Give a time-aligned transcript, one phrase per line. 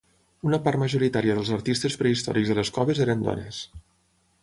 [0.51, 3.65] Una part majoritària dels artistes prehistòrics de les coves eren dones.